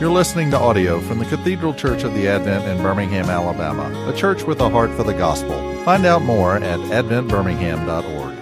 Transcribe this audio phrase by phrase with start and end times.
[0.00, 4.16] You're listening to audio from the Cathedral Church of the Advent in Birmingham, Alabama, a
[4.16, 5.54] church with a heart for the gospel.
[5.84, 8.36] Find out more at adventbirmingham.org.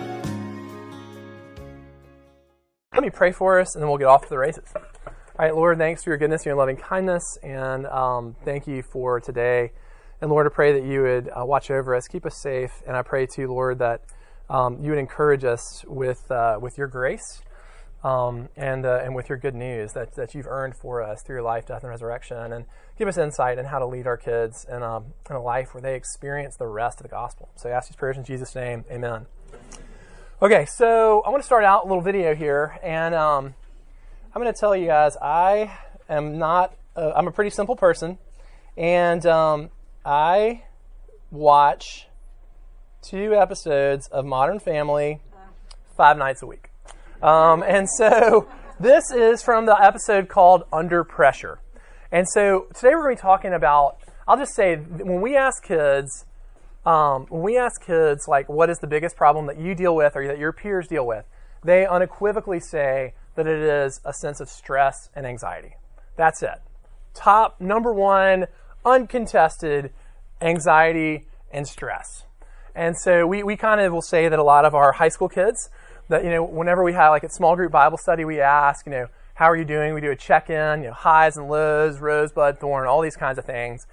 [2.94, 4.64] Let me pray for us, and then we'll get off to the races.
[4.74, 4.82] All
[5.38, 9.20] right, Lord, thanks for your goodness and your loving kindness, and um, thank you for
[9.20, 9.72] today.
[10.22, 12.96] And Lord, I pray that you would uh, watch over us, keep us safe, and
[12.96, 14.00] I pray too, Lord, that
[14.48, 17.42] um, you would encourage us with uh, with your grace
[18.04, 21.36] um, and, uh, and with your good news that, that you've earned for us through
[21.36, 22.52] your life, death, and resurrection.
[22.52, 22.64] And
[22.98, 24.98] give us insight in how to lead our kids in a,
[25.30, 27.48] in a life where they experience the rest of the gospel.
[27.56, 28.84] So I ask these prayers in Jesus' name.
[28.90, 29.26] Amen.
[30.42, 33.54] Okay, so I want to start out a little video here, and um,
[34.34, 38.18] I'm going to tell you guys I am not, uh, I'm a pretty simple person,
[38.76, 39.70] and um,
[40.04, 40.64] I
[41.30, 42.08] watch
[43.02, 45.20] two episodes of Modern Family
[45.96, 46.71] five nights a week.
[47.22, 48.48] Um, and so
[48.80, 51.60] this is from the episode called Under Pressure.
[52.10, 55.62] And so today we're going to be talking about, I'll just say, when we ask
[55.62, 56.26] kids,
[56.84, 60.16] um, when we ask kids, like, what is the biggest problem that you deal with
[60.16, 61.24] or that your peers deal with,
[61.62, 65.76] they unequivocally say that it is a sense of stress and anxiety.
[66.16, 66.60] That's it.
[67.14, 68.46] Top number one,
[68.84, 69.92] uncontested
[70.40, 72.24] anxiety and stress.
[72.74, 75.28] And so we, we kind of will say that a lot of our high school
[75.28, 75.70] kids,
[76.12, 78.92] that you know whenever we have like a small group Bible study, we ask you
[78.92, 79.94] know how are you doing?
[79.94, 83.38] We do a check in, you know highs and lows, rosebud, thorn, all these kinds
[83.38, 83.86] of things,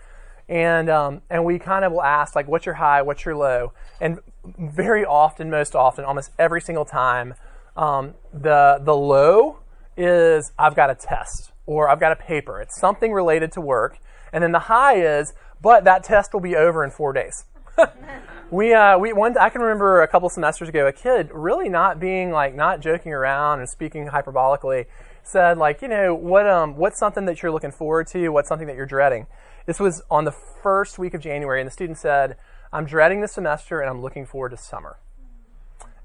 [0.48, 3.73] and um, and we kind of will ask like what's your high, what's your low,
[4.00, 4.20] and
[4.58, 7.34] very often, most often, almost every single time,
[7.76, 9.59] um, the the low
[9.98, 12.61] is I've got a test or I've got a paper.
[12.61, 13.98] It's something related to work,
[14.31, 17.45] and then the high is but that test will be over in four days.
[18.52, 22.00] we uh, we one I can remember a couple semesters ago a kid really not
[22.00, 24.86] being like not joking around and speaking hyperbolically
[25.23, 28.30] said like you know what um what's something that you're looking forward to?
[28.30, 29.27] What's something that you're dreading?
[29.66, 32.38] This was on the first week of January and the student said
[32.73, 34.98] I'm dreading the semester and I'm looking forward to summer.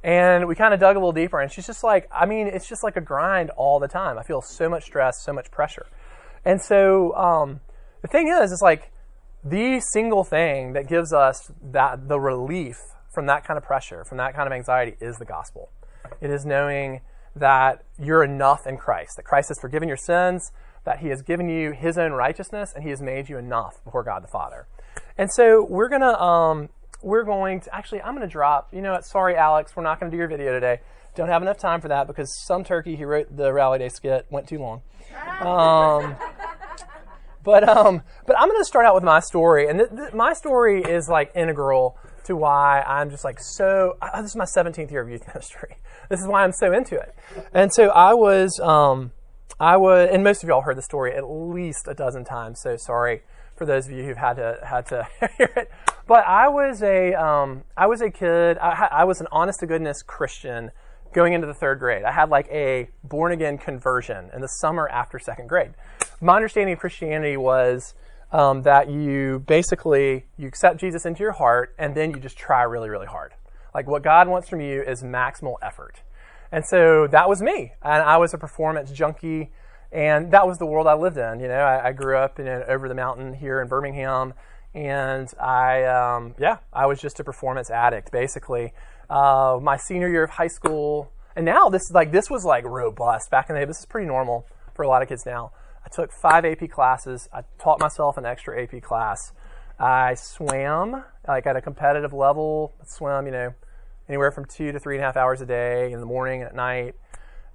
[0.02, 2.68] And we kind of dug a little deeper and she's just like I mean it's
[2.68, 4.18] just like a grind all the time.
[4.18, 5.86] I feel so much stress so much pressure.
[6.44, 7.60] And so um,
[8.02, 8.92] the thing is it's like
[9.44, 12.76] the single thing that gives us that the relief
[13.12, 15.70] from that kind of pressure, from that kind of anxiety is the gospel.
[16.20, 17.02] It is knowing
[17.36, 20.50] that you're enough in Christ, that Christ has forgiven your sins,
[20.84, 24.02] that he has given you his own righteousness, and he has made you enough before
[24.02, 24.66] God the Father.
[25.18, 26.68] And so we're gonna um,
[27.02, 30.10] we're going to actually I'm gonna drop, you know what, sorry Alex, we're not gonna
[30.10, 30.80] do your video today.
[31.14, 34.26] Don't have enough time for that because some turkey who wrote the rally day skit
[34.30, 34.82] went too long.
[35.40, 36.16] Um,
[37.44, 40.32] but um, but I'm going to start out with my story, and th- th- my
[40.32, 43.96] story is like integral to why I'm just like so.
[44.00, 45.76] Uh, this is my 17th year of youth ministry.
[46.08, 47.14] This is why I'm so into it.
[47.52, 49.12] And so I was, um,
[49.60, 52.60] I was, and most of y'all heard the story at least a dozen times.
[52.62, 53.22] So sorry
[53.56, 55.06] for those of you who've had to had to
[55.38, 55.70] hear it.
[56.06, 58.58] But I was a, um, I was a kid.
[58.58, 60.70] I, I was an honest to goodness Christian
[61.14, 62.04] going into the third grade.
[62.04, 65.72] I had like a born again conversion in the summer after second grade.
[66.20, 67.94] My understanding of Christianity was
[68.32, 72.62] um, that you basically you accept Jesus into your heart and then you just try
[72.62, 73.32] really really hard.
[73.74, 76.02] Like what God wants from you is maximal effort.
[76.52, 77.72] And so that was me.
[77.82, 79.50] And I was a performance junkie
[79.90, 81.40] and that was the world I lived in.
[81.40, 84.34] You know, I, I grew up in over the mountain here in Birmingham
[84.74, 88.72] and I um, yeah, I was just a performance addict basically
[89.10, 92.64] uh, my senior year of high school, and now this is like this was like
[92.64, 93.66] robust back in the day.
[93.66, 95.52] This is pretty normal for a lot of kids now.
[95.84, 97.28] I took five AP classes.
[97.32, 99.32] I taught myself an extra AP class.
[99.78, 102.74] I swam like at a competitive level.
[102.84, 103.54] swim, you know,
[104.08, 106.50] anywhere from two to three and a half hours a day in the morning and
[106.50, 106.94] at night.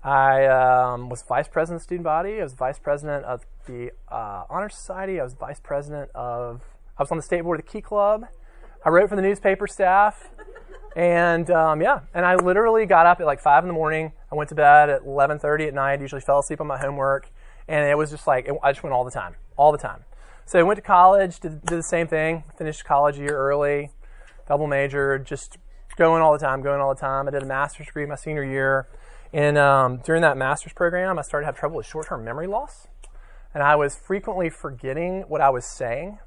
[0.03, 2.39] I um, was vice president of the student body.
[2.39, 5.19] I was vice president of the uh, honor society.
[5.19, 6.61] I was vice president of.
[6.97, 8.25] I was on the state board of the Key Club.
[8.85, 10.29] I wrote for the newspaper staff.
[10.95, 14.13] And um, yeah, and I literally got up at like five in the morning.
[14.31, 16.01] I went to bed at 11:30 at night.
[16.01, 17.29] Usually fell asleep on my homework,
[17.69, 20.03] and it was just like it, I just went all the time, all the time.
[20.45, 22.43] So I went to college, did, did the same thing.
[22.57, 23.91] Finished college a year early,
[24.47, 25.57] double major, just
[25.95, 27.27] going all the time, going all the time.
[27.27, 28.87] I did a master's degree my senior year,
[29.31, 32.87] and um, during that master's program, I started to have trouble with short-term memory loss,
[33.53, 36.17] and I was frequently forgetting what I was saying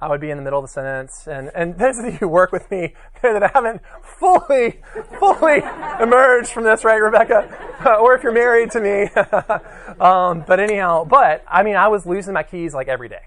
[0.00, 1.26] I would be in the middle of the sentence.
[1.26, 3.82] And, and those of you who work with me that I haven't
[4.18, 4.80] fully,
[5.18, 5.62] fully
[6.00, 7.98] emerged from this, right, Rebecca?
[8.00, 9.02] or if you're married to me.
[10.00, 13.26] um, but anyhow, but I mean, I was losing my keys like every day.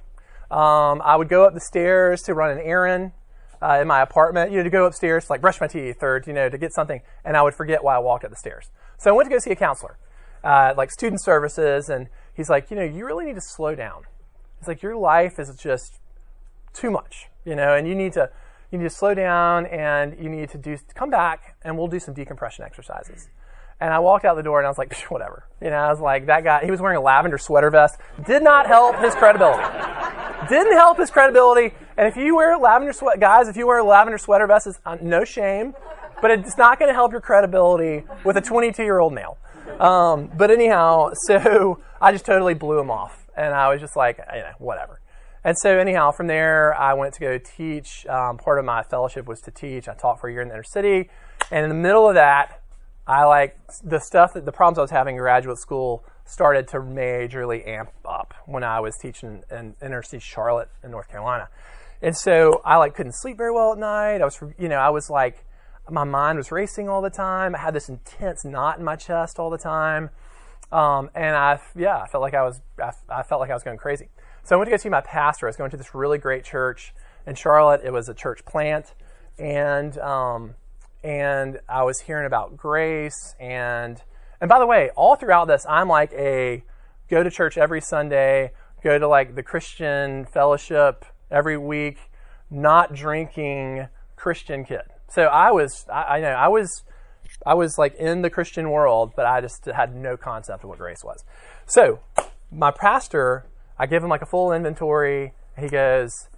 [0.50, 3.12] Um, I would go up the stairs to run an errand
[3.62, 6.21] uh, in my apartment, you know, to go upstairs to like brush my teeth or,
[6.25, 8.69] you know, to get something, and I would forget why I walked up the stairs.
[8.97, 9.97] So I went to go see a counselor,
[10.44, 14.03] uh, like student services, and he's like, you know, you really need to slow down.
[14.59, 16.00] He's like, your life is just
[16.73, 18.29] too much, you know, and you need to
[18.71, 22.00] you need to slow down and you need to do come back and we'll do
[22.00, 23.29] some decompression exercises.
[23.81, 25.47] And I walked out the door and I was like, whatever.
[25.62, 27.97] You know, I was like, that guy, he was wearing a lavender sweater vest.
[28.25, 29.63] Did not help his credibility.
[30.50, 31.75] Didn't help his credibility.
[31.97, 34.97] And if you wear lavender sweat, guys, if you wear lavender sweater vest, it's uh,
[35.01, 35.73] no shame,
[36.21, 39.38] but it's not going to help your credibility with a 22 year old male.
[39.79, 43.18] Um, but anyhow, so I just totally blew him off.
[43.35, 45.00] And I was just like, you know, whatever.
[45.43, 48.05] And so, anyhow, from there, I went to go teach.
[48.07, 49.88] Um, part of my fellowship was to teach.
[49.88, 51.09] I taught for a year in the inner city.
[51.49, 52.61] And in the middle of that,
[53.07, 56.77] I like the stuff that the problems I was having in graduate school started to
[56.77, 61.49] majorly amp up when I was teaching in inner city Charlotte in North Carolina.
[62.01, 64.21] And so I like couldn't sleep very well at night.
[64.21, 65.45] I was, you know, I was like,
[65.89, 67.55] my mind was racing all the time.
[67.55, 70.09] I had this intense knot in my chest all the time.
[70.71, 73.63] Um, and I, yeah, I felt like I was, I, I, felt like I was
[73.63, 74.07] going crazy.
[74.43, 75.47] So I went to go see my pastor.
[75.47, 76.93] I was going to this really great church
[77.25, 77.81] in Charlotte.
[77.83, 78.93] It was a church plant.
[79.38, 80.55] And, um,
[81.03, 84.01] and I was hearing about grace and
[84.41, 86.63] and by the way, all throughout this, I'm like a
[87.09, 88.51] go to church every Sunday,
[88.83, 91.99] go to like the Christian fellowship every week,
[92.49, 94.81] not drinking Christian kid.
[95.09, 96.83] So I was, I, I know, I was,
[97.45, 100.79] I was like in the Christian world, but I just had no concept of what
[100.79, 101.23] grace was.
[101.67, 101.99] So
[102.51, 103.45] my pastor,
[103.81, 105.33] I give him like a full inventory.
[105.57, 106.30] He goes,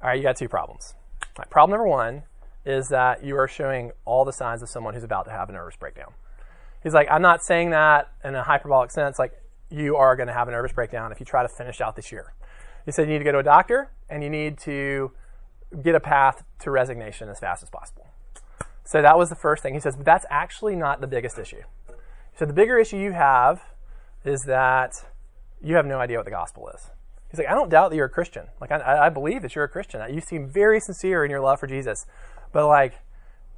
[0.00, 0.94] "All right, you got two problems.
[1.36, 2.22] Right, problem number one
[2.64, 5.52] is that you are showing all the signs of someone who's about to have a
[5.52, 6.14] nervous breakdown.
[6.84, 9.18] He's like, I'm not saying that in a hyperbolic sense.
[9.18, 9.32] Like,
[9.70, 12.12] you are going to have a nervous breakdown if you try to finish out this
[12.12, 12.32] year.
[12.84, 15.10] He said, you need to go to a doctor and you need to
[15.82, 18.06] get a path to resignation as fast as possible.
[18.84, 19.74] So that was the first thing.
[19.74, 21.62] He says, but that's actually not the biggest issue.
[22.38, 23.62] So the bigger issue you have
[24.24, 24.92] is that
[25.62, 26.90] you have no idea what the gospel is.
[27.30, 28.46] He's like, I don't doubt that you're a Christian.
[28.60, 30.00] Like, I, I believe that you're a Christian.
[30.14, 32.06] You seem very sincere in your love for Jesus.
[32.52, 32.94] But like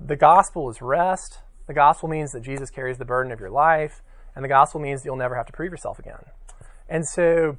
[0.00, 1.40] the gospel is rest.
[1.66, 4.02] The gospel means that Jesus carries the burden of your life,
[4.34, 6.25] and the gospel means that you'll never have to prove yourself again.
[6.88, 7.58] And so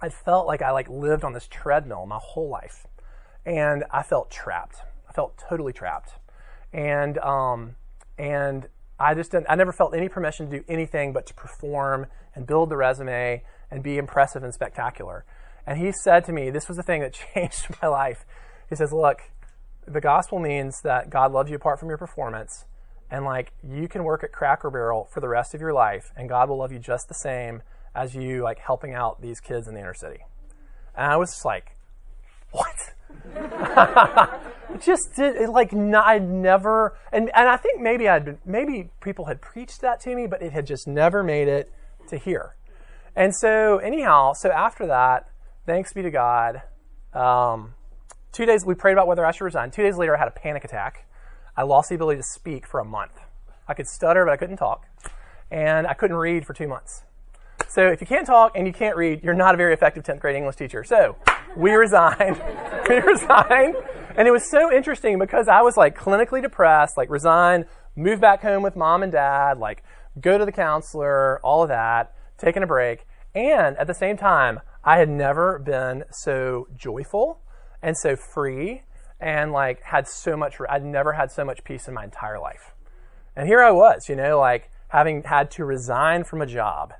[0.00, 2.86] I felt like I like lived on this treadmill my whole life,
[3.44, 4.76] and I felt trapped.
[5.08, 6.10] I felt totally trapped,
[6.72, 7.76] and um,
[8.18, 8.68] and
[8.98, 9.46] I just didn't.
[9.48, 12.06] I never felt any permission to do anything but to perform
[12.36, 15.24] and build the resume and be impressive and spectacular.
[15.66, 18.24] And he said to me, this was the thing that changed my life.
[18.68, 19.22] He says, "Look,
[19.86, 22.64] the gospel means that God loves you apart from your performance,
[23.10, 26.28] and like you can work at Cracker Barrel for the rest of your life, and
[26.28, 27.62] God will love you just the same
[27.94, 30.20] as you like helping out these kids in the inner city.
[30.96, 31.76] And I was just like,
[32.50, 32.94] what?
[34.74, 38.90] it just did it like I'd never and and I think maybe I'd been maybe
[39.00, 41.72] people had preached that to me, but it had just never made it
[42.08, 42.56] to hear.
[43.14, 45.28] And so anyhow, so after that,
[45.64, 46.62] thanks be to God.
[47.14, 47.74] Um,
[48.36, 49.70] Two days, we prayed about whether I should resign.
[49.70, 51.06] Two days later, I had a panic attack.
[51.56, 53.12] I lost the ability to speak for a month.
[53.66, 54.84] I could stutter, but I couldn't talk.
[55.50, 57.04] And I couldn't read for two months.
[57.66, 60.20] So if you can't talk and you can't read, you're not a very effective 10th
[60.20, 60.84] grade English teacher.
[60.84, 61.16] So
[61.56, 62.38] we resigned.
[62.90, 63.76] we resigned.
[64.18, 67.64] And it was so interesting because I was like clinically depressed, like resign,
[67.96, 69.82] move back home with mom and dad, like
[70.20, 73.06] go to the counselor, all of that, taking a break.
[73.34, 77.40] And at the same time, I had never been so joyful
[77.82, 78.82] and so free
[79.20, 82.74] and like had so much i'd never had so much peace in my entire life
[83.34, 86.92] and here i was you know like having had to resign from a job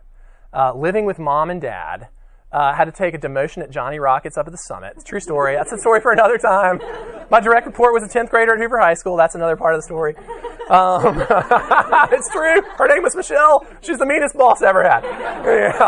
[0.52, 2.08] uh, living with mom and dad
[2.56, 5.06] uh, had to take a demotion at johnny rockets up at the summit it's a
[5.06, 6.80] true story that's a story for another time
[7.30, 9.78] my direct report was a 10th grader at hoover high school that's another part of
[9.78, 10.16] the story
[10.70, 11.20] um,
[12.12, 15.04] it's true her name was michelle she's the meanest boss I ever had
[15.44, 15.82] yeah.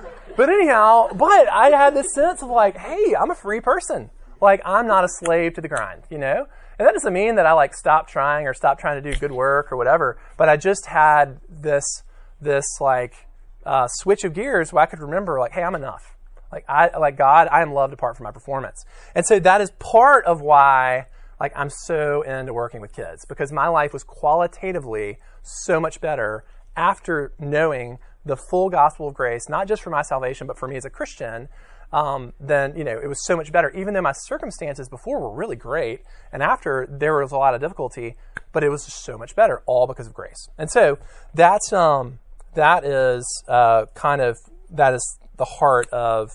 [0.36, 4.10] But anyhow, but I had this sense of like, hey, I'm a free person.
[4.40, 6.46] Like I'm not a slave to the grind, you know?
[6.78, 9.32] And that doesn't mean that I like stop trying or stop trying to do good
[9.32, 10.18] work or whatever.
[10.36, 12.02] But I just had this
[12.38, 13.25] this like
[13.66, 16.16] uh, switch of gears where I could remember like, hey, I'm enough.
[16.52, 18.84] Like I like God, I am loved apart from my performance.
[19.14, 21.06] And so that is part of why
[21.40, 26.44] like I'm so into working with kids because my life was qualitatively so much better
[26.76, 30.76] after knowing the full gospel of grace, not just for my salvation, but for me
[30.76, 31.48] as a Christian,
[31.92, 33.70] um, then you know it was so much better.
[33.70, 37.60] Even though my circumstances before were really great, and after there was a lot of
[37.60, 38.16] difficulty,
[38.52, 40.48] but it was just so much better, all because of grace.
[40.58, 40.98] And so
[41.34, 42.18] that's um,
[42.56, 44.36] that is uh, kind of
[44.70, 46.30] that is the heart of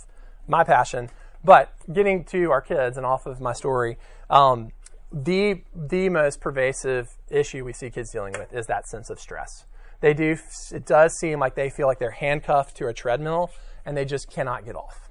[0.47, 1.09] my passion.
[1.43, 3.97] But getting to our kids and off of my story,
[4.29, 4.71] um,
[5.11, 9.65] the the most pervasive issue we see kids dealing with is that sense of stress
[10.01, 10.35] they do.
[10.71, 13.51] It does seem like they feel like they're handcuffed to a treadmill
[13.85, 15.09] and they just cannot get off.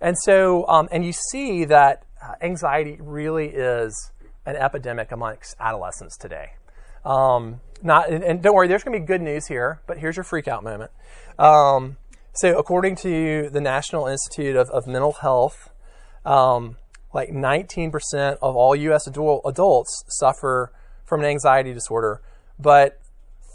[0.00, 4.12] And so, um, and you see that uh, anxiety really is
[4.46, 6.52] an epidemic amongst adolescents today.
[7.08, 10.16] Um, not, and, and, don't worry, there's going to be good news here, but here's
[10.16, 10.90] your freak out moment.
[11.38, 11.96] Um,
[12.34, 15.70] so, according to the National Institute of, of Mental Health,
[16.26, 16.76] um,
[17.14, 19.06] like 19% of all U.S.
[19.06, 20.70] Adult, adults suffer
[21.06, 22.20] from an anxiety disorder,
[22.58, 23.00] but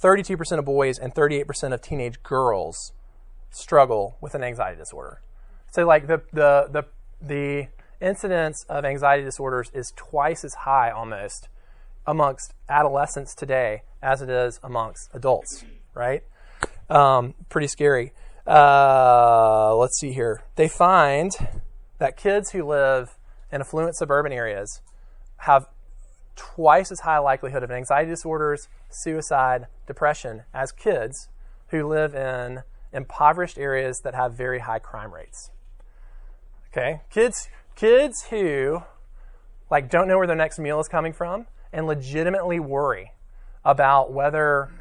[0.01, 2.91] 32% of boys and 38% of teenage girls
[3.51, 5.22] struggle with an anxiety disorder.
[5.72, 6.86] So, like the the the
[7.22, 7.67] the
[8.01, 11.50] incidence of anxiety disorders is twice as high almost
[12.05, 16.24] amongst adolescents today as it is amongst adults, right?
[16.89, 18.13] Um, pretty scary.
[18.45, 20.43] Uh, let's see here.
[20.55, 21.31] They find
[22.00, 23.17] that kids who live
[23.51, 24.81] in affluent suburban areas
[25.38, 25.67] have
[26.36, 31.29] twice as high likelihood of anxiety disorders, suicide, depression as kids
[31.67, 35.51] who live in impoverished areas that have very high crime rates.
[36.72, 37.01] Okay?
[37.10, 38.83] Kids kids who
[39.72, 43.12] like don't know where their next meal is coming from and legitimately worry
[43.65, 44.72] about whether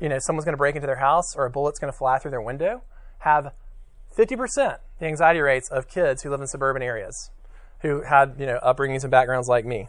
[0.00, 2.18] you know someone's going to break into their house or a bullet's going to fly
[2.18, 2.82] through their window
[3.20, 3.52] have
[4.16, 7.30] 50% the anxiety rates of kids who live in suburban areas
[7.82, 9.88] who had you know upbringings and backgrounds like me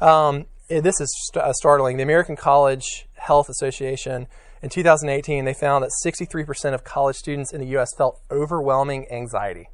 [0.00, 4.26] um, this is st- uh, startling the american college health association
[4.62, 9.68] in 2018 they found that 63% of college students in the us felt overwhelming anxiety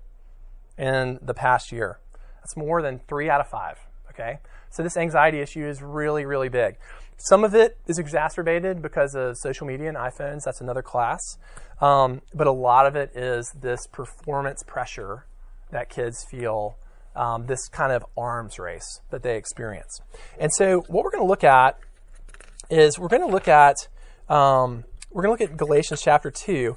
[0.78, 1.98] in the past year
[2.42, 3.78] that's more than three out of five.
[4.10, 4.38] Okay?
[4.72, 6.76] So this anxiety issue is really, really big.
[7.18, 10.42] Some of it is exacerbated because of social media and iPhones.
[10.44, 11.20] That's another class.
[11.80, 15.26] Um, but a lot of it is this performance pressure
[15.70, 16.78] that kids feel,
[17.14, 20.00] um, this kind of arms race that they experience.
[20.38, 21.78] And so, what we're going to look at
[22.70, 23.76] is we're going to look at
[24.28, 26.76] um, we're going to look at Galatians chapter two.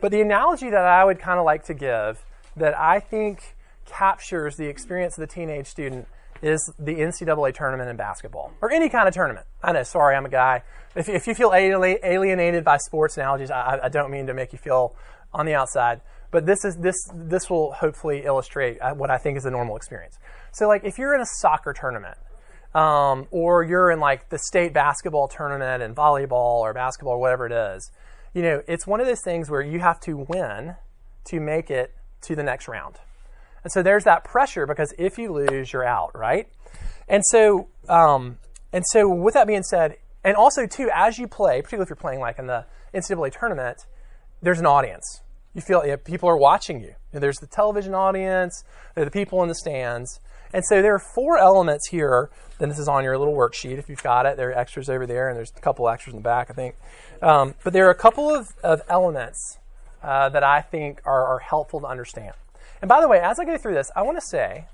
[0.00, 2.24] But the analogy that I would kind of like to give
[2.56, 6.08] that I think captures the experience of the teenage student
[6.42, 9.46] is the NCAA tournament in basketball or any kind of tournament.
[9.62, 10.62] I know, sorry, I'm a guy.
[10.94, 14.58] If, if you feel alienated by sports analogies, I, I, don't mean to make you
[14.58, 14.94] feel
[15.32, 16.00] on the outside,
[16.30, 19.76] but this is this this will hopefully illustrate uh, what I think is a normal
[19.76, 20.18] experience.
[20.52, 22.16] So, like, if you're in a soccer tournament,
[22.74, 27.46] um, or you're in like the state basketball tournament and volleyball or basketball or whatever
[27.46, 27.90] it is,
[28.34, 30.74] you know, it's one of those things where you have to win
[31.26, 32.96] to make it to the next round.
[33.64, 36.48] And so there's that pressure because if you lose, you're out, right?
[37.08, 38.38] And so, um,
[38.72, 41.96] and so with that being said, and also too, as you play, particularly if you're
[41.96, 43.78] playing like in the NCAA tournament,
[44.42, 45.22] there's an audience.
[45.54, 46.94] You feel you know, people are watching you.
[47.12, 50.20] There's the television audience, there are the people in the stands.
[50.52, 52.30] And so there are four elements here.
[52.58, 54.36] Then this is on your little worksheet if you've got it.
[54.36, 56.76] There are extras over there, and there's a couple extras in the back, I think.
[57.20, 59.58] Um, but there are a couple of, of elements
[60.02, 62.34] uh, that I think are, are helpful to understand.
[62.84, 64.66] And by the way, as I go through this, I want to say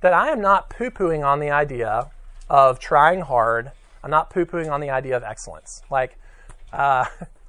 [0.00, 2.10] that I am not poo pooing on the idea
[2.50, 3.70] of trying hard.
[4.02, 5.80] I'm not poo pooing on the idea of excellence.
[5.88, 6.18] Like,
[6.72, 7.04] uh,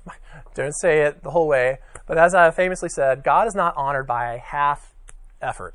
[0.53, 4.05] don't say it the whole way, but as I famously said, God is not honored
[4.05, 4.93] by a half
[5.41, 5.73] effort.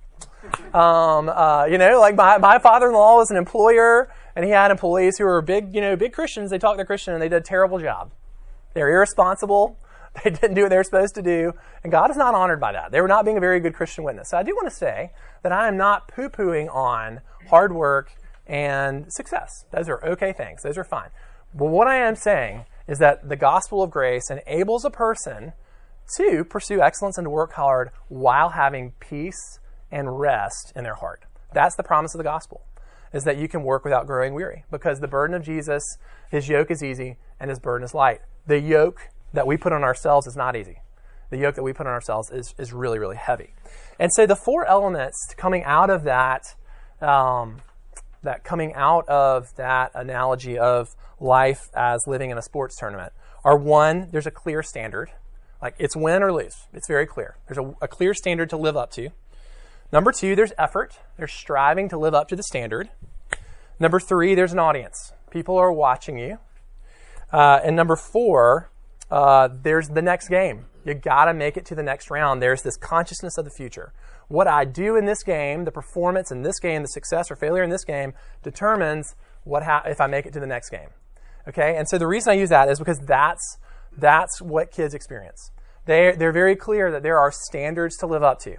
[0.72, 5.18] Um, uh, you know, like my, my father-in-law was an employer, and he had employees
[5.18, 6.52] who were big, you know, big Christians.
[6.52, 8.12] They talked their Christian, and they did a terrible job.
[8.74, 9.76] They're irresponsible.
[10.24, 12.72] They didn't do what they were supposed to do, and God is not honored by
[12.72, 12.92] that.
[12.92, 14.28] They were not being a very good Christian witness.
[14.30, 18.12] So I do want to say that I am not poo pooing on hard work
[18.46, 19.64] and success.
[19.72, 21.08] Those are okay things, those are fine.
[21.54, 25.52] But what I am saying is that the gospel of grace enables a person
[26.16, 29.58] to pursue excellence and to work hard while having peace
[29.90, 31.24] and rest in their heart.
[31.52, 32.62] That's the promise of the gospel,
[33.12, 35.82] is that you can work without growing weary because the burden of Jesus,
[36.30, 38.20] his yoke is easy and his burden is light.
[38.46, 40.78] The yoke that we put on ourselves is not easy.
[41.30, 43.54] The yoke that we put on ourselves is, is really, really heavy.
[43.98, 46.42] And so the four elements coming out of that,
[47.00, 47.62] um,
[48.22, 50.88] that coming out of that analogy of
[51.20, 53.12] life as living in a sports tournament
[53.44, 55.10] are one, there's a clear standard.
[55.62, 56.66] Like it's win or lose.
[56.72, 57.36] It's very clear.
[57.46, 59.10] There's a, a clear standard to live up to.
[59.92, 60.98] Number two, there's effort.
[61.16, 62.90] There's striving to live up to the standard.
[63.78, 65.12] Number three, there's an audience.
[65.30, 66.38] People are watching you.
[67.32, 68.70] Uh, and number four,
[69.12, 70.64] uh, there's the next game.
[70.86, 72.40] You got to make it to the next round.
[72.40, 73.92] There's this consciousness of the future.
[74.28, 77.62] What I do in this game, the performance in this game, the success or failure
[77.62, 79.14] in this game, determines
[79.44, 80.88] what ha- if I make it to the next game.
[81.46, 83.58] Okay, and so the reason I use that is because that's
[83.96, 85.50] that's what kids experience.
[85.84, 88.56] They they're very clear that there are standards to live up to.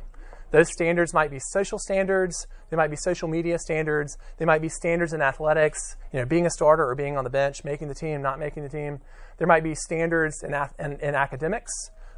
[0.53, 4.69] Those standards might be social standards, they might be social media standards, they might be
[4.69, 7.95] standards in athletics, you know, being a starter or being on the bench, making the
[7.95, 8.99] team, not making the team.
[9.39, 11.71] There might be standards in, in, in academics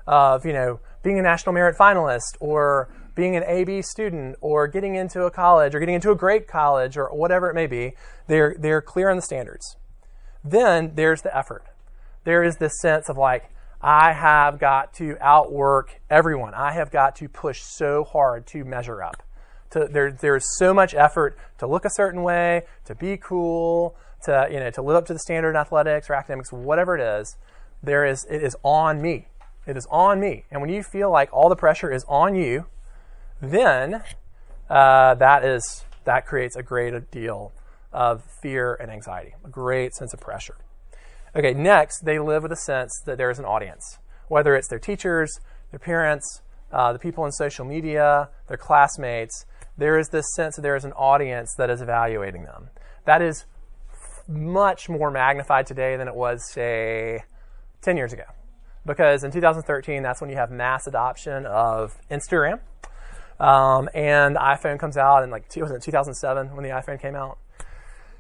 [0.06, 4.96] of, you know, being a national merit finalist or being an AB student or getting
[4.96, 7.94] into a college or getting into a great college or whatever it may be.
[8.28, 9.78] They're, they're clear on the standards.
[10.44, 11.64] Then there's the effort.
[12.26, 13.50] There is this sense of like,
[13.86, 16.56] I have got to outwork everyone.
[16.56, 19.22] I have got to push so hard to measure up.
[19.70, 24.48] To, there, there's so much effort to look a certain way, to be cool, to
[24.50, 27.38] you know, to live up to the standard in athletics or academics, whatever it is.
[27.84, 29.28] There is, it is on me.
[29.68, 30.46] It is on me.
[30.50, 32.66] And when you feel like all the pressure is on you,
[33.40, 34.02] then
[34.68, 37.54] uh, that is that creates a great deal
[37.94, 40.58] of fear and anxiety, a great sense of pressure.
[41.36, 43.98] Okay, next, they live with a sense that there is an audience,
[44.30, 45.40] whether it's their teachers,
[45.70, 49.46] their parents, uh, the people in social media, their classmates.
[49.78, 52.70] There is this sense that there is an audience that is evaluating them.
[53.04, 53.46] That is
[54.30, 57.20] much more magnified today than it was, say,
[57.82, 58.24] 10 years ago.
[58.86, 62.62] Because in 2013, that's when you have mass adoption of Instagram.
[63.42, 67.40] Um, and iPhone comes out in like, was it 2007 when the iPhone came out?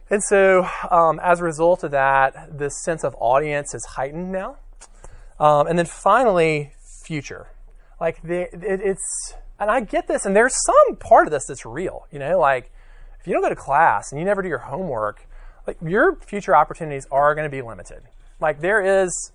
[0.09, 4.57] And so, um, as a result of that, this sense of audience is heightened now.
[5.39, 7.47] Um, and then finally, future.
[7.99, 11.65] Like, the, it, it's, and I get this, and there's some part of this that's
[11.65, 12.05] real.
[12.11, 12.71] You know, like,
[13.19, 15.27] if you don't go to class and you never do your homework,
[15.65, 18.03] like, your future opportunities are going to be limited.
[18.39, 19.31] Like, there is,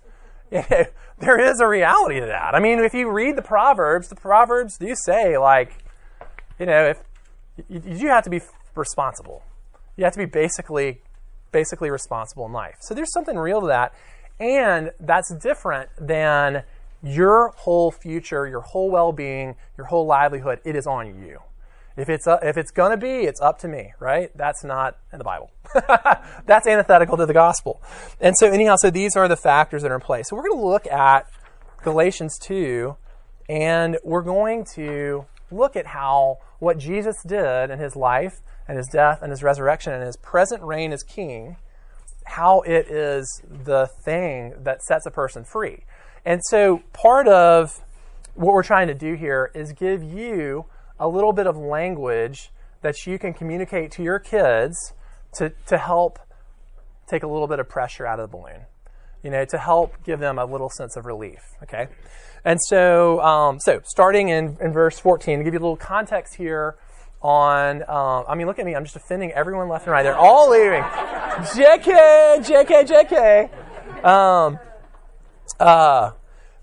[0.53, 0.85] you know,
[1.19, 2.55] there is a reality to that.
[2.55, 5.83] I mean, if you read the Proverbs, the Proverbs do say, like,
[6.61, 7.03] you know, if
[7.69, 8.41] you, you have to be
[8.77, 9.43] responsible
[10.01, 11.03] you have to be basically
[11.53, 12.77] basically responsible in life.
[12.81, 13.93] So there's something real to that.
[14.39, 16.63] And that's different than
[17.03, 20.61] your whole future, your whole well-being, your whole livelihood.
[20.65, 21.41] It is on you.
[21.99, 24.35] If it's uh, if it's going to be, it's up to me, right?
[24.35, 25.51] That's not in the Bible.
[26.47, 27.83] That's antithetical to the gospel.
[28.21, 30.31] And so anyhow, so these are the factors that are in place.
[30.31, 31.27] So we're going to look at
[31.83, 32.97] Galatians 2
[33.51, 38.87] and we're going to look at how what Jesus did in his life and his
[38.87, 41.57] death and his resurrection and his present reign as king,
[42.25, 45.83] how it is the thing that sets a person free.
[46.25, 47.81] And so part of
[48.35, 50.67] what we're trying to do here is give you
[51.01, 52.53] a little bit of language
[52.83, 54.77] that you can communicate to your kids
[55.35, 56.21] to, to help
[57.09, 58.61] take a little bit of pressure out of the balloon,
[59.25, 61.89] you know, to help give them a little sense of relief, okay?
[62.45, 66.37] And so, um, so starting in, in verse 14, to give you a little context
[66.37, 66.77] here
[67.23, 68.75] on, um, I mean, look at me.
[68.75, 70.03] I'm just offending everyone left and right.
[70.03, 70.83] They're all leaving.
[70.83, 74.05] JK, JK, JK.
[74.05, 74.59] Um,
[75.59, 76.13] uh,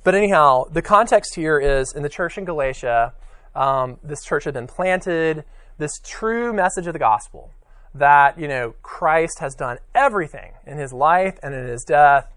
[0.04, 3.14] but anyhow, the context here is in the church in Galatia,
[3.56, 5.44] um, this church had been planted,
[5.78, 7.52] this true message of the gospel
[7.94, 12.32] that, you know, Christ has done everything in his life and in his death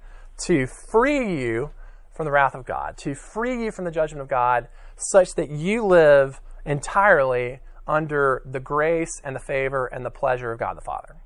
[0.46, 1.70] to free you
[2.14, 5.50] from the wrath of God, to free you from the judgment of God, such that
[5.50, 10.82] you live entirely under the grace and the favor and the pleasure of God the
[10.82, 11.16] Father.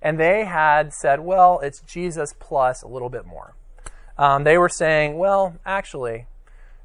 [0.00, 3.54] And they had said, well, it's Jesus plus a little bit more.
[4.16, 6.26] Um, they were saying, well, actually,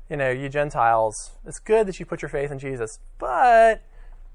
[0.10, 3.82] you know, you Gentiles, it's good that you put your faith in Jesus, but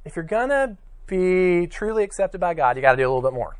[0.05, 3.23] if you're going to be truly accepted by God, you got to do a little
[3.23, 3.57] bit more.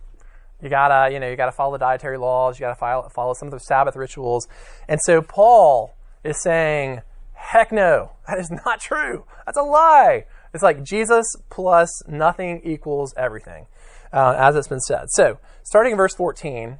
[0.63, 2.59] You gotta, you know, you gotta follow the dietary laws.
[2.59, 4.49] You gotta follow, follow some of the Sabbath rituals.
[4.89, 7.03] And so Paul is saying,
[7.35, 9.25] heck no, that is not true.
[9.47, 10.25] That's a lie.
[10.55, 13.67] It's like Jesus plus nothing equals everything,
[14.13, 15.07] uh, as it's been said.
[15.11, 16.79] So, starting in verse 14,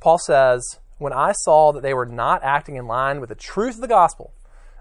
[0.00, 3.76] Paul says, When I saw that they were not acting in line with the truth
[3.76, 4.32] of the gospel,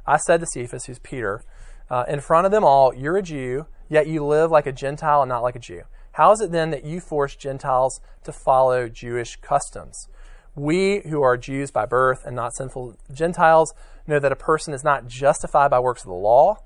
[0.05, 1.43] I said to Cephas, who's Peter,
[1.89, 5.21] uh, in front of them all, You're a Jew, yet you live like a Gentile
[5.21, 5.83] and not like a Jew.
[6.13, 10.07] How is it then that you force Gentiles to follow Jewish customs?
[10.55, 13.73] We who are Jews by birth and not sinful Gentiles
[14.07, 16.59] know that a person is not justified by works of the law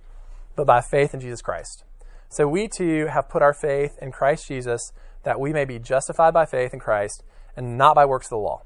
[0.56, 1.84] but by faith in Jesus Christ.
[2.30, 4.92] So we too have put our faith in Christ Jesus
[5.24, 7.24] that we may be justified by faith in Christ
[7.56, 8.62] and not by works of the law.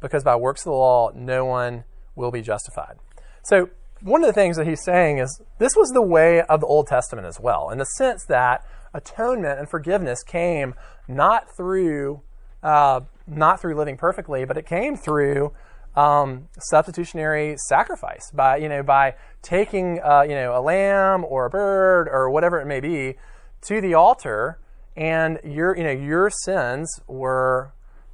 [0.00, 2.96] Because by works of the law, no one will be justified.
[3.42, 3.70] So
[4.02, 6.86] one of the things that he's saying is this was the way of the Old
[6.86, 10.74] Testament as well, in the sense that atonement and forgiveness came
[11.08, 12.22] not through
[12.62, 15.52] uh, not through living perfectly, but it came through
[15.96, 21.50] um, substitutionary sacrifice by you know by taking uh, you know a lamb or a
[21.50, 23.14] bird or whatever it may be
[23.62, 24.58] to the altar,
[24.96, 27.72] and your you know your sins were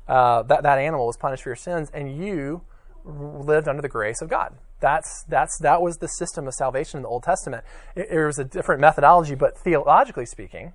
[0.09, 2.63] uh, that that animal was punished for your sins, and you
[3.05, 7.03] lived under the grace of God That's, that's, that was the system of salvation in
[7.03, 7.65] the Old Testament.
[7.97, 10.73] It, it was a different methodology, but theologically speaking,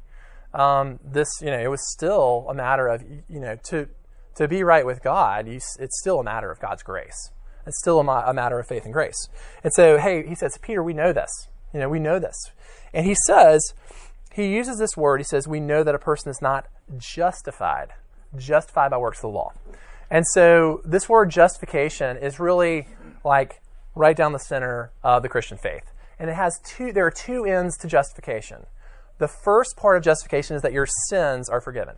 [0.54, 3.88] um, this, you know, it was still a matter of, you know, to,
[4.38, 7.32] to be right with God, you, it's still a matter of God's grace.
[7.66, 9.28] It's still a, a matter of faith and grace.
[9.64, 11.30] And so, hey, he says, Peter, we know this.
[11.74, 12.36] You know, we know this.
[12.94, 13.74] And he says,
[14.34, 17.90] he uses this word, he says, we know that a person is not justified,
[18.38, 19.52] justified by works of the law.
[20.10, 22.88] And so this word justification is really
[23.26, 23.62] like
[23.96, 25.92] right down the center of the Christian faith.
[26.20, 28.68] And it has two, there are two ends to justification.
[29.18, 31.96] The first part of justification is that your sins are forgiven.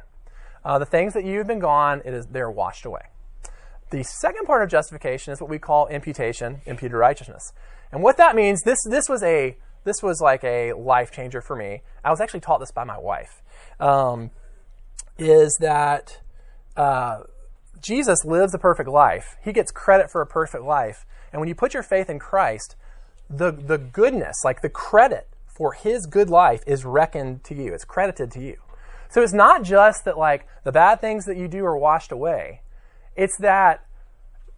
[0.64, 3.02] Uh, the things that you've been gone, it is, they're washed away.
[3.92, 7.52] The second part of justification is what we call imputation, imputed righteousness.
[7.92, 11.56] And what that means, this, this was a, this was like a life changer for
[11.56, 11.82] me.
[12.04, 13.42] I was actually taught this by my wife.
[13.80, 14.32] Um,
[15.18, 16.22] is that,
[16.78, 17.22] uh,
[17.82, 19.38] Jesus lives a perfect life.
[19.44, 21.06] He gets credit for a perfect life.
[21.32, 22.76] And when you put your faith in Christ,
[23.30, 27.74] the, the goodness, like the credit for his good life is reckoned to you.
[27.74, 28.58] It's credited to you.
[29.10, 32.62] So it's not just that like the bad things that you do are washed away.
[33.16, 33.84] It's that,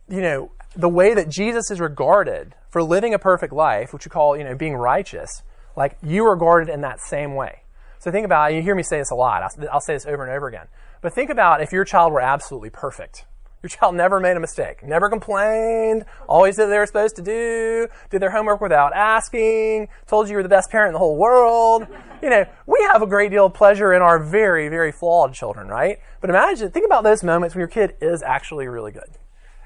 [0.09, 4.11] you know, the way that Jesus is regarded for living a perfect life, which you
[4.11, 5.41] call, you know, being righteous,
[5.75, 7.63] like you are regarded in that same way.
[7.99, 9.41] So think about, you hear me say this a lot.
[9.43, 10.67] I'll, I'll say this over and over again.
[11.01, 13.25] But think about if your child were absolutely perfect.
[13.63, 17.21] Your child never made a mistake, never complained, always did what they were supposed to
[17.21, 20.99] do, did their homework without asking, told you you were the best parent in the
[20.99, 21.85] whole world.
[22.23, 25.67] You know, we have a great deal of pleasure in our very, very flawed children,
[25.67, 25.99] right?
[26.21, 29.09] But imagine, think about those moments when your kid is actually really good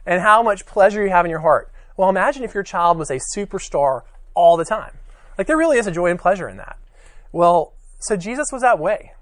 [0.05, 1.71] and how much pleasure you have in your heart.
[1.95, 4.01] Well, imagine if your child was a superstar
[4.34, 4.91] all the time.
[5.38, 6.77] Like, there really is a joy and pleasure in that.
[7.31, 9.13] Well, so Jesus was that way.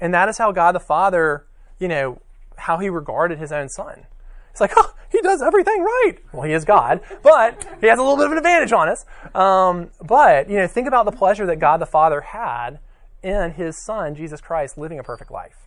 [0.00, 1.44] And that is how God the Father,
[1.78, 2.20] you know,
[2.56, 4.06] how he regarded his own son.
[4.54, 6.14] It's like, oh, he does everything right.
[6.32, 9.04] Well, he is God, but he has a little bit of an advantage on us.
[9.34, 12.78] Um, but, you know, think about the pleasure that God the Father had
[13.20, 15.66] in his son, Jesus Christ, living a perfect life.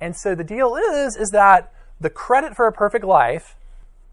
[0.00, 3.56] And so the deal is, is that the credit for a perfect life,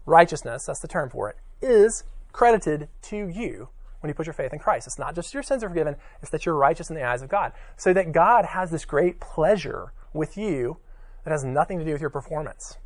[0.04, 3.70] righteousness, that's the term for it, is credited to you
[4.00, 4.86] when you put your faith in Christ.
[4.86, 7.30] It's not just your sins are forgiven, it's that you're righteous in the eyes of
[7.30, 7.52] God.
[7.78, 10.76] So that God has this great pleasure with you
[11.24, 12.76] that has nothing to do with your performance.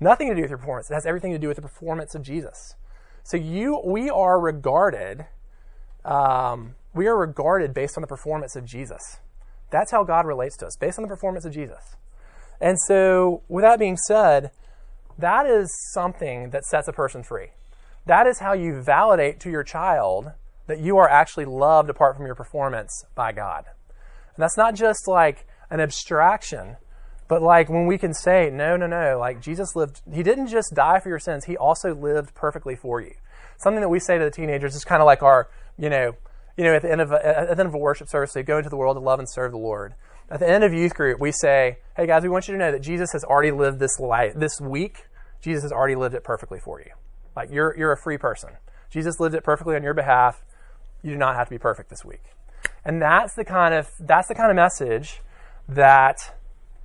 [0.00, 0.90] Nothing to do with your performance.
[0.90, 2.74] It has everything to do with the performance of Jesus.
[3.22, 5.26] So you, we are regarded,
[6.04, 9.18] um, we are regarded based on the performance of Jesus.
[9.70, 11.96] That's how God relates to us, based on the performance of Jesus.
[12.60, 14.50] And so, with that being said,
[15.18, 17.48] that is something that sets a person free.
[18.06, 20.32] That is how you validate to your child
[20.66, 23.64] that you are actually loved apart from your performance by God.
[23.88, 26.76] And that's not just like an abstraction,
[27.28, 30.74] but like when we can say, no, no, no, like Jesus lived, he didn't just
[30.74, 33.14] die for your sins, he also lived perfectly for you.
[33.56, 36.16] Something that we say to the teenagers is kind of like our, you know,
[36.56, 38.42] you know, at the end of a, at the end of a worship service, they
[38.42, 39.94] go into the world to love and serve the Lord.
[40.30, 42.72] At the end of youth group, we say, hey guys, we want you to know
[42.72, 45.06] that Jesus has already lived this life, this week,
[45.40, 46.90] Jesus has already lived it perfectly for you.
[47.36, 48.50] Like you're, you're a free person.
[48.90, 50.44] Jesus lived it perfectly on your behalf.
[51.02, 52.22] You do not have to be perfect this week.
[52.84, 55.20] And that's the kind of, that's the kind of message
[55.68, 56.34] that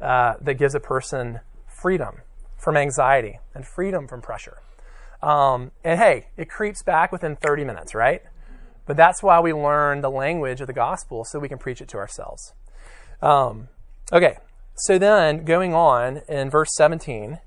[0.02, 2.22] uh, that gives a person freedom
[2.58, 4.58] from anxiety and freedom from pressure.
[5.22, 8.22] Um, and hey, it creeps back within 30 minutes, right?
[8.86, 11.88] But that's why we learn the language of the gospel so we can preach it
[11.90, 12.54] to ourselves.
[13.22, 13.68] Um,
[14.12, 14.38] okay,
[14.76, 17.40] so then going on in verse 17,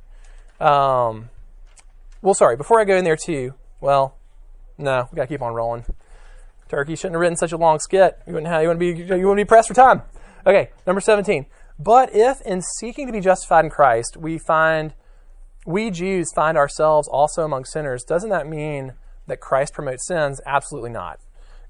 [0.60, 1.30] um,
[2.20, 4.16] well, sorry, before I go in there too, well,
[4.78, 5.84] no, we got to keep on rolling.
[6.68, 8.18] Turkey shouldn't have written such a long skit.
[8.26, 10.02] You wouldn't have, you wouldn't be, you wouldn't be pressed for time.
[10.46, 11.46] Okay, number 17.
[11.82, 14.94] But if in seeking to be justified in Christ, we find,
[15.66, 18.94] we Jews find ourselves also among sinners, doesn't that mean
[19.26, 20.40] that Christ promotes sins?
[20.46, 21.18] Absolutely not.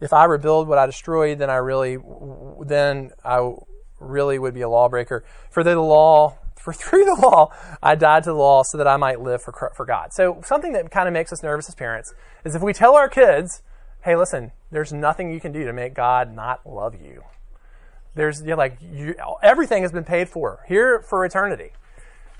[0.01, 1.97] If I rebuild what I destroyed, then I really,
[2.61, 3.53] then I
[4.01, 5.25] really would be a lawbreaker.
[5.51, 7.51] For the law, for through the law,
[7.83, 10.13] I died to the law so that I might live for, for God.
[10.13, 12.13] So something that kind of makes us nervous as parents
[12.45, 13.63] is if we tell our kids,
[14.05, 17.23] hey, listen, there's nothing you can do to make God not love you.
[18.15, 21.71] There's you know, like you, everything has been paid for here for eternity.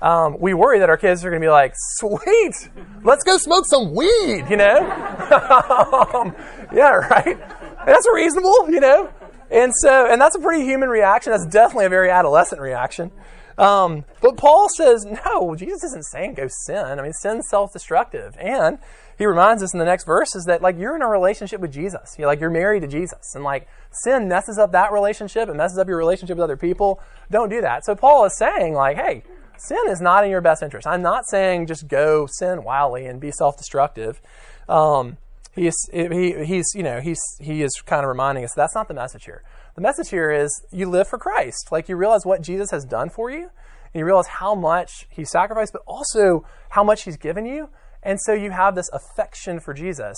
[0.01, 2.69] Um, we worry that our kids are going to be like, "Sweet,
[3.03, 4.77] let's go smoke some weed," you know?
[6.13, 6.35] um,
[6.73, 7.37] yeah, right.
[7.85, 9.11] That's reasonable, you know.
[9.49, 11.31] And so, and that's a pretty human reaction.
[11.31, 13.11] That's definitely a very adolescent reaction.
[13.57, 16.99] Um, but Paul says, no, Jesus isn't saying go sin.
[16.99, 18.79] I mean, sin's self-destructive, and
[19.23, 22.13] he reminds us in the next verses that like you're in a relationship with Jesus.
[22.17, 23.69] You're like you're married to Jesus, and like
[24.03, 25.47] sin messes up that relationship.
[25.47, 26.99] It messes up your relationship with other people.
[27.31, 27.85] Don't do that.
[27.85, 29.23] So Paul is saying like, hey,
[29.57, 30.85] sin is not in your best interest.
[30.85, 34.19] I'm not saying just go sin wildly and be self-destructive.
[34.67, 35.15] Um,
[35.55, 38.95] He's, he, he's, you know, he's, he is kind of reminding us that's not the
[38.95, 39.43] message here.
[39.75, 41.69] The message here is you live for Christ.
[41.71, 43.51] Like you realize what Jesus has done for you,
[43.93, 47.69] and you realize how much he sacrificed, but also how much he's given you.
[48.03, 50.17] And so you have this affection for Jesus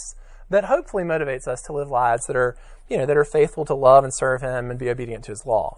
[0.49, 2.55] that hopefully motivates us to live lives that are,
[2.89, 5.45] you know, that are faithful to love and serve him and be obedient to his
[5.45, 5.77] law.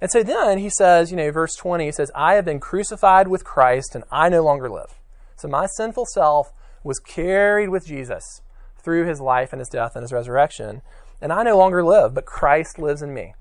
[0.00, 3.28] And so then he says, you know, verse 20, he says, I have been crucified
[3.28, 4.94] with Christ and I no longer live.
[5.36, 6.52] So my sinful self
[6.84, 8.42] was carried with Jesus
[8.78, 10.82] through his life and his death and his resurrection.
[11.20, 13.34] And I no longer live, but Christ lives in me.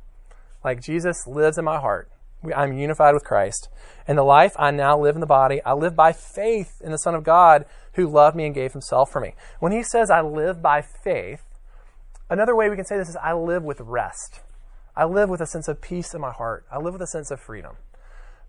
[0.63, 2.09] Like Jesus lives in my heart.
[2.53, 3.69] I'm unified with Christ.
[4.07, 6.97] And the life I now live in the body, I live by faith in the
[6.97, 9.33] Son of God who loved me and gave himself for me.
[9.59, 11.43] When he says I live by faith,
[12.29, 14.41] another way we can say this is I live with rest.
[14.95, 16.65] I live with a sense of peace in my heart.
[16.71, 17.75] I live with a sense of freedom.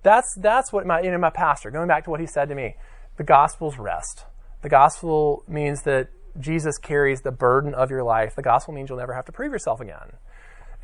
[0.03, 2.55] That's, that's what my, you know, my pastor, going back to what he said to
[2.55, 2.77] me,
[3.17, 4.25] the gospel's rest.
[4.63, 8.35] The gospel means that Jesus carries the burden of your life.
[8.37, 10.13] The gospel means you'll never have to prove yourself again.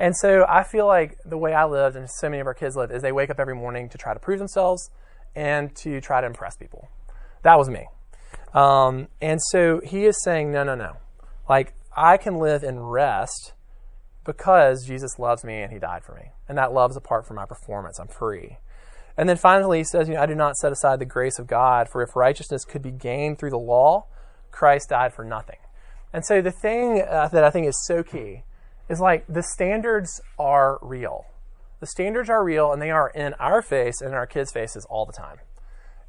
[0.02, 2.74] And so I feel like the way I lived and so many of our kids
[2.74, 4.90] live is they wake up every morning to try to prove themselves
[5.36, 6.88] and to try to impress people.
[7.44, 7.86] That was me.
[8.52, 10.96] Um, and so he is saying, no, no, no.
[11.48, 13.52] Like, I can live in rest
[14.24, 16.32] because Jesus loves me and he died for me.
[16.48, 18.00] And that love is apart from my performance.
[18.00, 18.58] I'm free.
[19.16, 21.46] And then finally, he says, you know, I do not set aside the grace of
[21.46, 24.06] God, for if righteousness could be gained through the law,
[24.50, 25.58] Christ died for nothing.
[26.12, 28.42] And so the thing uh, that I think is so key
[28.88, 31.26] is like the standards are real.
[31.80, 34.86] The standards are real and they are in our face and in our kids' faces
[34.88, 35.38] all the time.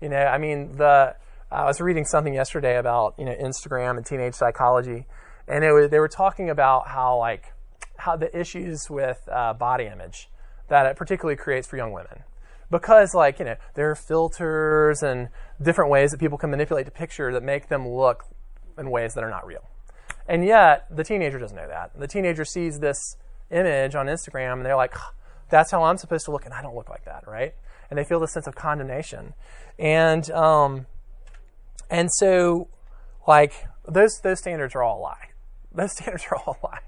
[0.01, 1.15] You know, I mean, the
[1.51, 5.05] I was reading something yesterday about you know Instagram and teenage psychology,
[5.47, 7.53] and it was, they were talking about how like
[7.97, 10.29] how the issues with uh, body image
[10.67, 12.23] that it particularly creates for young women
[12.71, 15.29] because like you know there are filters and
[15.61, 18.25] different ways that people can manipulate the picture that make them look
[18.77, 19.69] in ways that are not real
[20.27, 23.17] and yet the teenager doesn't know that the teenager sees this
[23.51, 24.93] image on instagram and they're like
[25.49, 27.53] that's how i'm supposed to look and i don't look like that right
[27.89, 29.33] and they feel this sense of condemnation
[29.77, 30.85] and um,
[31.89, 32.67] and so
[33.27, 33.53] like
[33.87, 35.29] those those standards are all a lie
[35.73, 36.79] those standards are all a lie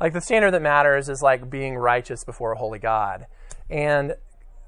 [0.00, 3.26] like the standard that matters is like being righteous before a holy god
[3.68, 4.14] and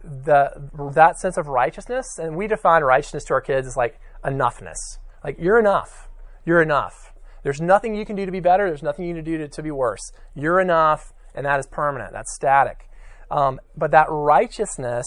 [0.02, 0.50] the
[0.94, 4.98] that sense of righteousness, and we define righteousness to our kids as like enoughness.
[5.22, 6.08] Like you're enough.
[6.44, 7.11] You're enough.
[7.42, 8.68] There's nothing you can do to be better.
[8.68, 10.12] There's nothing you can do to, to be worse.
[10.34, 12.12] You're enough, and that is permanent.
[12.12, 12.88] That's static.
[13.30, 15.06] Um, but that righteousness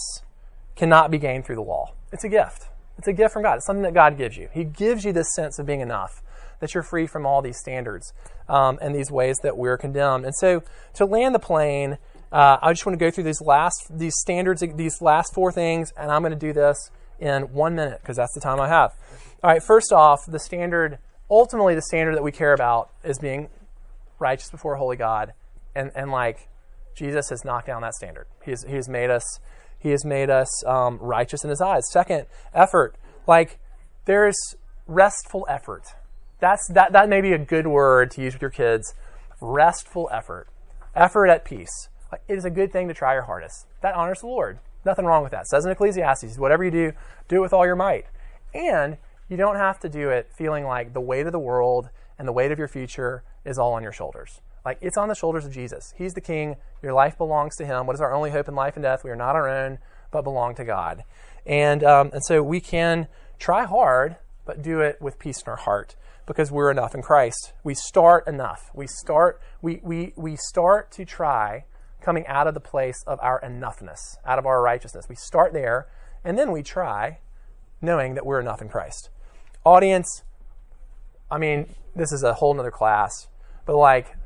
[0.74, 1.94] cannot be gained through the law.
[2.12, 2.68] It's a gift.
[2.98, 3.56] It's a gift from God.
[3.56, 4.48] It's something that God gives you.
[4.52, 6.22] He gives you this sense of being enough,
[6.60, 8.12] that you're free from all these standards
[8.48, 10.24] um, and these ways that we're condemned.
[10.24, 10.62] And so
[10.94, 11.98] to land the plane,
[12.32, 15.92] uh, I just want to go through these last these standards, these last four things,
[15.96, 18.92] and I'm going to do this in one minute because that's the time I have.
[19.42, 19.62] All right.
[19.62, 20.98] First off, the standard,
[21.30, 23.48] ultimately, the standard that we care about is being
[24.18, 25.32] righteous before holy God,
[25.74, 26.48] and and like
[26.94, 28.26] Jesus has knocked down that standard.
[28.44, 29.40] He has made us
[29.78, 31.82] he has made us um, righteous in His eyes.
[31.90, 32.96] Second, effort.
[33.26, 33.58] Like
[34.04, 34.36] there's
[34.86, 35.84] restful effort.
[36.40, 38.94] That's that that may be a good word to use with your kids.
[39.40, 40.48] Restful effort.
[40.94, 43.66] Effort at peace it is a good thing to try your hardest.
[43.82, 44.58] That honors the Lord.
[44.84, 45.42] Nothing wrong with that.
[45.42, 46.92] It says in Ecclesiastes, whatever you do,
[47.28, 48.06] do it with all your might.
[48.54, 52.26] And you don't have to do it feeling like the weight of the world and
[52.26, 54.40] the weight of your future is all on your shoulders.
[54.64, 55.94] Like it's on the shoulders of Jesus.
[55.96, 56.56] He's the king.
[56.82, 57.86] Your life belongs to him.
[57.86, 59.04] What is our only hope in life and death?
[59.04, 59.78] We are not our own,
[60.10, 61.04] but belong to God.
[61.44, 63.06] And, um, and so we can
[63.38, 67.52] try hard, but do it with peace in our heart because we're enough in Christ.
[67.62, 68.70] We start enough.
[68.74, 71.64] We start, we, we, we start to try
[72.00, 75.06] coming out of the place of our enoughness, out of our righteousness.
[75.08, 75.86] We start there,
[76.24, 77.18] and then we try,
[77.80, 79.10] knowing that we're enough in Christ.
[79.66, 80.22] Audience,
[81.28, 83.26] I mean, this is a whole nother class,
[83.64, 84.16] but like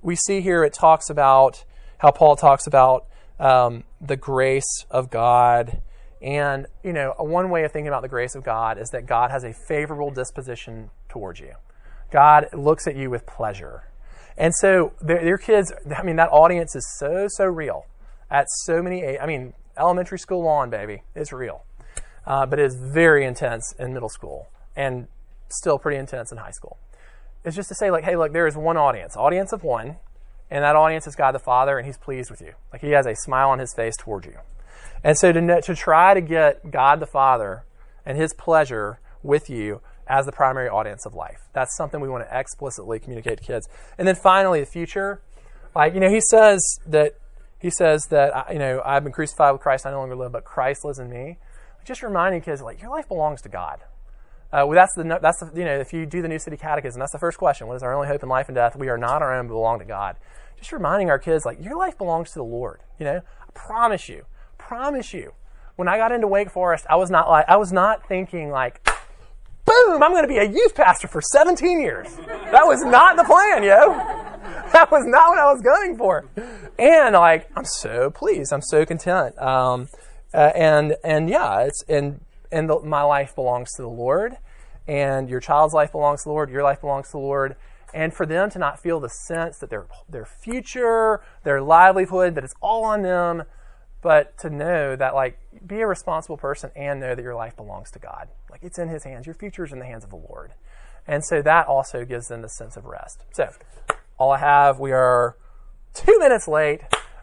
[0.00, 1.66] we see here, it talks about
[1.98, 3.04] how Paul talks about
[3.38, 5.82] um, the grace of God.
[6.22, 9.30] And, you know, one way of thinking about the grace of God is that God
[9.30, 11.52] has a favorable disposition towards you.
[12.10, 13.90] God looks at you with pleasure.
[14.38, 17.84] And so their, kids, I mean, that audience is so, so real
[18.30, 21.64] at so many, I mean, elementary school on, baby, it's real.
[22.26, 25.08] Uh, but it is very intense in middle school and
[25.48, 26.78] still pretty intense in high school.
[27.44, 29.96] It's just to say, like, hey, look, there is one audience, audience of one,
[30.50, 32.52] and that audience is God the Father, and He's pleased with you.
[32.72, 34.38] Like, He has a smile on His face towards you.
[35.02, 37.64] And so to, to try to get God the Father
[38.04, 41.48] and His pleasure with you as the primary audience of life.
[41.52, 43.68] That's something we want to explicitly communicate to kids.
[43.98, 45.20] And then finally, the future.
[45.74, 47.18] Like, you know, he says that
[47.58, 49.86] he says that you know I've been crucified with Christ.
[49.86, 51.38] I no longer live, but Christ lives in me.
[51.84, 53.80] Just reminding kids, like your life belongs to God.
[54.52, 56.98] Uh, well, that's the that's the, you know if you do the New City Catechism,
[56.98, 57.66] that's the first question.
[57.66, 58.76] What is our only hope in life and death?
[58.76, 60.16] We are not our own, but belong to God.
[60.56, 62.80] Just reminding our kids like your life belongs to the Lord.
[62.98, 64.24] You know, I promise you,
[64.58, 65.32] promise you.
[65.74, 68.82] When I got into Wake Forest, I was not like I was not thinking like,
[69.66, 72.14] boom, I'm going to be a youth pastor for 17 years.
[72.26, 74.22] That was not the plan, yo.
[74.72, 76.24] That was not what I was going for.
[76.78, 78.52] And like, I'm so pleased.
[78.52, 79.38] I'm so content.
[79.38, 79.88] Um,
[80.34, 82.20] uh, and and yeah, it's and
[82.52, 84.36] and the, my life belongs to the Lord,
[84.86, 86.50] and your child's life belongs to the Lord.
[86.50, 87.56] Your life belongs to the Lord.
[87.94, 92.44] And for them to not feel the sense that their their future, their livelihood, that
[92.44, 93.44] it's all on them,
[94.02, 97.90] but to know that like be a responsible person and know that your life belongs
[97.92, 98.28] to God.
[98.50, 99.26] Like it's in His hands.
[99.26, 100.52] Your future is in the hands of the Lord.
[101.06, 103.22] And so that also gives them the sense of rest.
[103.32, 103.48] So
[104.18, 105.36] all I have, we are
[105.94, 106.80] two minutes late.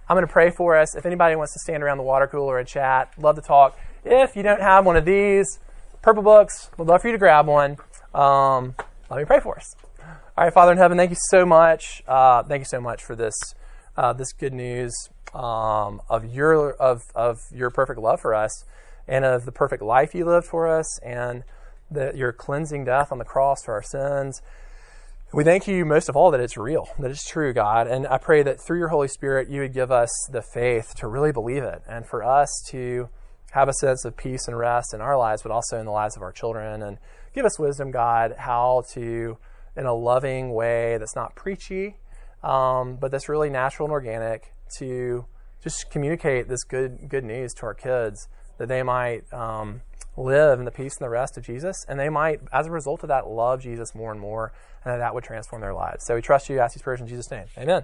[0.07, 0.95] I'm going to pray for us.
[0.95, 3.77] If anybody wants to stand around the water cooler and chat, love to talk.
[4.05, 5.59] If you don't have one of these
[6.01, 7.77] purple books, we'd love for you to grab one.
[8.13, 8.75] Um,
[9.09, 9.75] let me pray for us.
[10.37, 12.03] All right, Father in heaven, thank you so much.
[12.07, 13.35] Uh, thank you so much for this
[13.95, 14.93] uh, this good news
[15.33, 18.65] um, of your of of your perfect love for us,
[19.07, 21.43] and of the perfect life you lived for us, and
[22.15, 24.41] your cleansing death on the cross for our sins
[25.33, 27.87] we thank you most of all that it's real, that it's true, God.
[27.87, 31.07] And I pray that through your Holy Spirit, you would give us the faith to
[31.07, 33.09] really believe it and for us to
[33.53, 36.15] have a sense of peace and rest in our lives, but also in the lives
[36.15, 36.83] of our children.
[36.83, 36.97] And
[37.33, 39.37] give us wisdom, God, how to,
[39.75, 41.95] in a loving way that's not preachy,
[42.43, 45.25] um, but that's really natural and organic, to
[45.63, 49.31] just communicate this good, good news to our kids that they might.
[49.31, 49.81] Um,
[50.15, 53.01] live in the peace and the rest of Jesus, and they might, as a result
[53.01, 54.53] of that, love Jesus more and more,
[54.85, 56.05] and that, that would transform their lives.
[56.05, 57.45] So we trust you, ask these prayers in Jesus' name.
[57.57, 57.83] Amen.